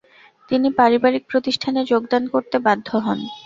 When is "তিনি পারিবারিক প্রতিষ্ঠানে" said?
0.49-1.81